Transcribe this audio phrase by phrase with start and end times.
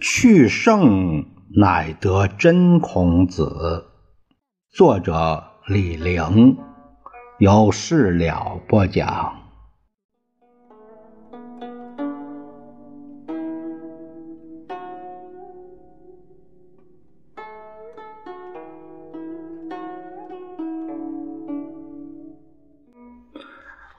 [0.00, 1.26] 去圣
[1.56, 3.86] 乃得真孔子。
[4.72, 6.56] 作者李陵，
[7.38, 9.47] 有事了不讲。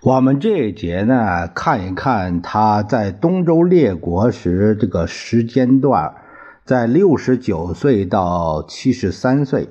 [0.02, 6.16] 我们这一节呢，看一看他在东周列国时这个时间段，
[6.64, 9.68] 在六十九岁到七十三岁，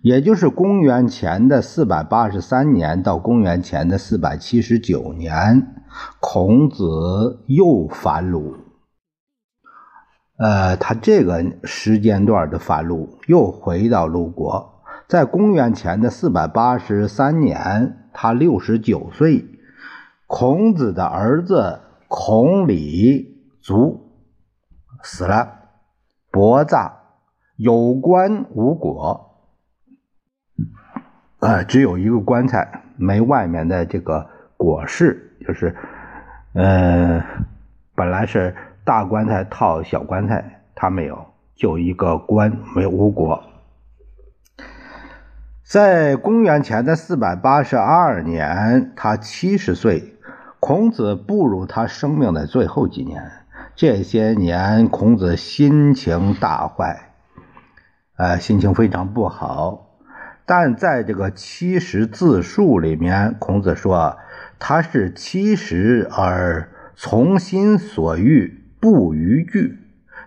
[0.00, 5.74] 也就是公元前的四百八十三年到公元前的四百七十九年，
[6.20, 8.54] 孔子又反鲁。
[10.38, 17.98] 呃，他这个时间段的反鲁，又回到鲁国，在公元前的四百八十三年。
[18.12, 19.44] 他六十九岁，
[20.26, 24.10] 孔子的儿子孔鲤卒
[25.02, 25.58] 死了，
[26.30, 26.92] 薄葬，
[27.56, 29.20] 有棺无椁，
[31.40, 34.28] 呃，只有一个棺材，没外面的这个
[34.58, 35.74] 椁室，就是，
[36.54, 37.24] 呃，
[37.94, 43.51] 本来是大棺材套小棺材，他没有，就一个棺，没无椁。
[45.72, 50.18] 在公元前的四百八十二年，他七十岁。
[50.60, 53.32] 孔子步入他生命的最后几年。
[53.74, 57.14] 这些年，孔子心情大坏，
[58.18, 59.96] 呃，心情非常不好。
[60.44, 64.18] 但在这个七十自述里面，孔子说
[64.58, 69.78] 他是七十而从心所欲不逾矩，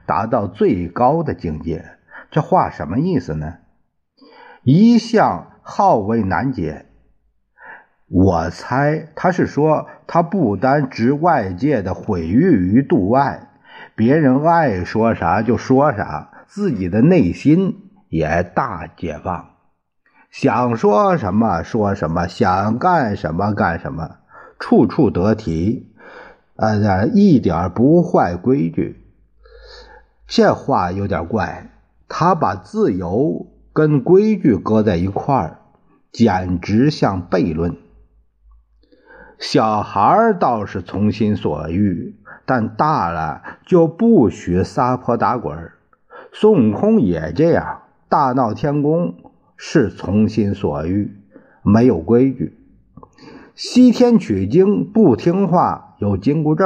[0.08, 1.86] 达到最高的境界。
[2.32, 3.58] 这话什么意思呢？
[4.66, 6.88] 一向好为难解，
[8.08, 13.48] 我猜他是说他不单置外界的毁誉于度外，
[13.94, 19.50] 别人爱说啥就说啥，自己的内心也大解放，
[20.32, 24.16] 想说什么说什么，想干什么干什么，
[24.58, 25.94] 处处得体，
[26.56, 29.06] 呃，一点不坏规矩。
[30.26, 31.70] 这话有点怪，
[32.08, 33.52] 他把自由。
[33.76, 35.60] 跟规矩搁在一块儿，
[36.10, 37.76] 简直像悖论。
[39.38, 42.16] 小孩儿倒是从心所欲，
[42.46, 45.74] 但大了就不许撒泼打滚。
[46.32, 49.14] 孙悟空也这样，大闹天宫
[49.58, 51.12] 是从心所欲，
[51.62, 52.58] 没有规矩。
[53.56, 56.64] 西天取经不听话，有紧箍咒，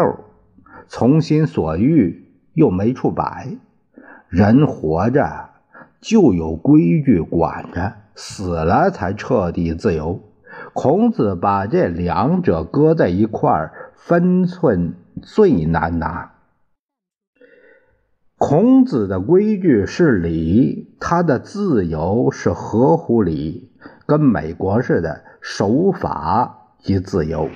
[0.87, 3.47] 从心所欲又没处摆。
[4.27, 5.48] 人活着。
[6.01, 10.21] 就有规矩管着，死了才彻底自由。
[10.73, 16.33] 孔子把这两者搁在一块儿，分寸最难拿。
[18.37, 23.71] 孔子的规矩是礼，他的自由是合乎礼，
[24.05, 27.49] 跟美国似的，守法即自由。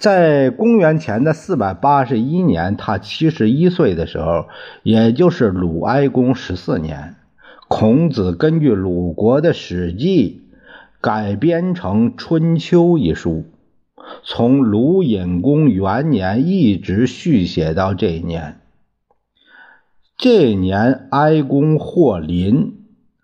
[0.00, 4.46] 在公元前的四百八十一年，他七十一岁的时候，
[4.82, 7.16] 也就是鲁哀公十四年，
[7.68, 10.40] 孔子根据鲁国的《史记》
[11.02, 13.44] 改编成《春秋》一书，
[14.24, 18.58] 从鲁隐公元年一直续写到这一年。
[20.16, 22.72] 这年哀公获麟，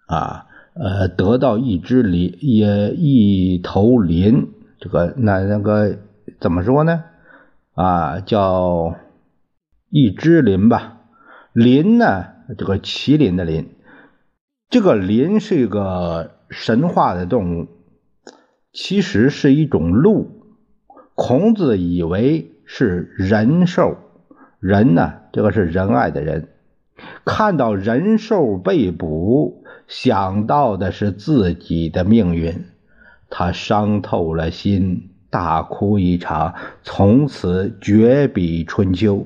[0.04, 0.44] 啊，
[0.74, 4.48] 呃，得到一只麟，也一头麟，
[4.78, 6.00] 这个那那个。
[6.38, 7.04] 怎么说呢？
[7.74, 8.94] 啊，叫
[9.90, 11.00] 一只麟吧。
[11.52, 12.26] 麟呢，
[12.58, 13.70] 这个麒麟的麟。
[14.68, 17.68] 这个麟是一个神话的动物，
[18.72, 20.42] 其实是一种鹿。
[21.14, 23.96] 孔子以为是人兽，
[24.60, 26.48] 人呢，这个是仁爱的人。
[27.24, 32.66] 看到人兽被捕，想到的是自己的命运，
[33.30, 35.10] 他伤透了心。
[35.30, 39.16] 大哭一场，从此绝笔《春秋》。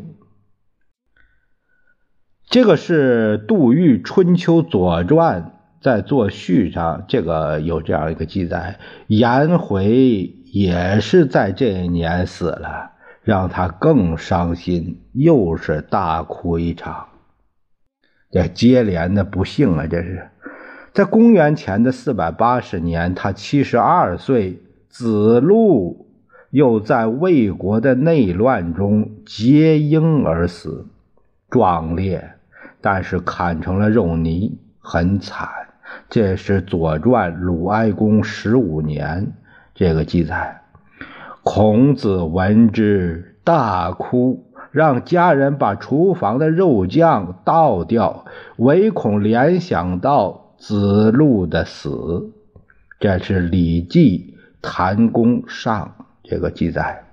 [2.48, 5.42] 这个是杜预《春秋左传》
[5.80, 12.90] 在作序上，这个有这样一个记载：颜回也是在这一年死了，
[13.22, 17.06] 让他更伤心，又是大哭一场。
[18.32, 19.86] 这接连的不幸啊！
[19.86, 20.30] 这是
[20.92, 24.62] 在公元前的四百八十年，他七十二岁。
[24.90, 26.08] 子路
[26.50, 30.86] 又在魏国的内乱中结婴而死，
[31.48, 32.32] 壮烈，
[32.80, 35.48] 但是砍成了肉泥，很惨。
[36.08, 39.32] 这是《左传》鲁哀公十五年
[39.74, 40.60] 这个记载。
[41.44, 48.24] 孔子闻之大哭，让家人把厨房的肉酱倒掉，
[48.56, 52.32] 唯恐联想到子路的死。
[52.98, 57.04] 这是《礼记·谭公上》这个记载，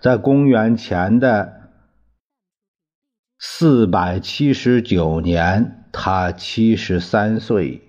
[0.00, 1.70] 在公元前的
[3.38, 7.82] 四百七十九年，他七十三岁，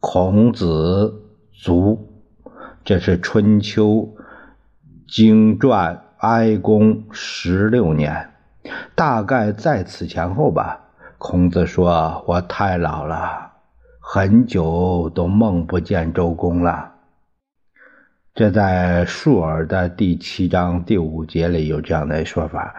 [0.00, 1.22] 孔子
[1.52, 2.22] 卒。
[2.84, 4.14] 这是春秋
[5.08, 6.00] 经传。
[6.18, 8.30] 哀公十六年，
[8.94, 10.80] 大概在此前后吧。
[11.18, 13.52] 孔子说：“我太老了，
[14.00, 16.93] 很久都梦不见周公了。”
[18.34, 22.74] 这在《述而》的第七章第五节里有这样的说法。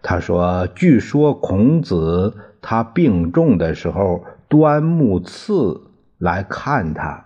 [0.00, 5.78] 他说：“据说孔子他病重的时候，端木赐
[6.16, 7.22] 来看他，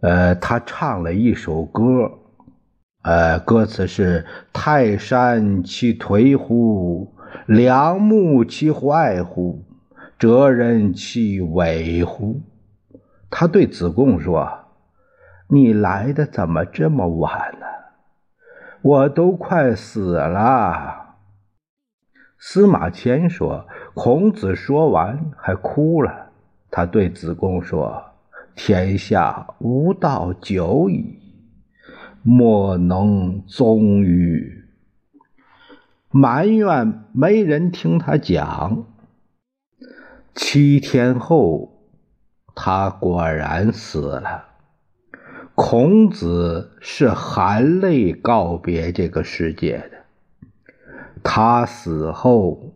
[0.00, 2.10] 呃，他唱了一首歌。”
[3.04, 4.24] 呃，歌词是
[4.54, 7.14] “泰山其颓乎，
[7.44, 9.62] 良木其坏乎，
[10.18, 12.40] 哲人其伪乎？”
[13.28, 14.50] 他对子贡说
[15.48, 17.66] ：“你来的怎么这么晚呢？
[18.82, 21.16] 我都快死了。”
[22.38, 26.30] 司马迁说：“孔子说完还哭了。”
[26.70, 28.12] 他对子贡说
[28.54, 31.22] ：“天下无道久矣。”
[32.22, 34.64] 莫能终于，
[36.10, 38.84] 埋怨没人听他讲。
[40.34, 41.88] 七天后，
[42.54, 44.55] 他果然死了。
[45.56, 50.04] 孔子是含泪告别这个世界的。
[51.24, 52.74] 他死后，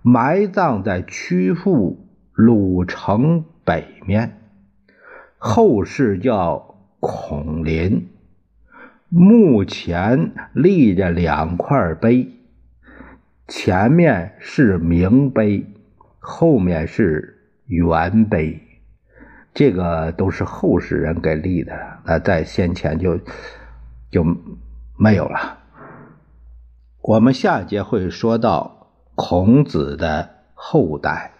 [0.00, 4.40] 埋葬在曲阜鲁城北面，
[5.36, 8.08] 后世叫孔林。
[9.10, 12.30] 墓前立着两块碑，
[13.46, 15.66] 前面是明碑，
[16.18, 18.58] 后面是元碑，
[19.54, 23.18] 这个都是后世人给立的，那在先前就
[24.10, 24.24] 就
[24.96, 25.58] 没有了。
[27.00, 31.31] 我们下节会说到孔子的后代。